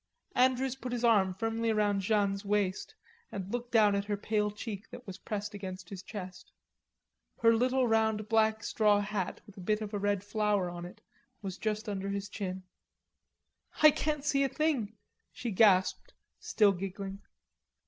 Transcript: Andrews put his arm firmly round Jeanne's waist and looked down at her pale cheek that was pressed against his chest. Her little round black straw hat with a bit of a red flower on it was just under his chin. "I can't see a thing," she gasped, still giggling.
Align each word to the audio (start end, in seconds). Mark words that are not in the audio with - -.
Andrews 0.33 0.75
put 0.75 0.93
his 0.93 1.03
arm 1.03 1.31
firmly 1.31 1.71
round 1.71 2.01
Jeanne's 2.01 2.43
waist 2.43 2.95
and 3.31 3.51
looked 3.51 3.71
down 3.71 3.93
at 3.93 4.05
her 4.05 4.17
pale 4.17 4.49
cheek 4.49 4.89
that 4.89 5.05
was 5.05 5.19
pressed 5.19 5.53
against 5.53 5.89
his 5.89 6.01
chest. 6.01 6.51
Her 7.43 7.53
little 7.53 7.87
round 7.87 8.27
black 8.27 8.63
straw 8.63 8.99
hat 8.99 9.41
with 9.45 9.57
a 9.57 9.61
bit 9.61 9.79
of 9.79 9.93
a 9.93 9.99
red 9.99 10.23
flower 10.23 10.71
on 10.71 10.85
it 10.85 11.01
was 11.43 11.59
just 11.59 11.87
under 11.87 12.09
his 12.09 12.29
chin. 12.29 12.63
"I 13.83 13.91
can't 13.91 14.25
see 14.25 14.41
a 14.43 14.49
thing," 14.49 14.97
she 15.31 15.51
gasped, 15.51 16.15
still 16.39 16.71
giggling. 16.71 17.21